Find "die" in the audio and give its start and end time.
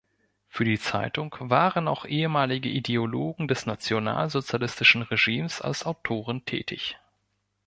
0.65-0.79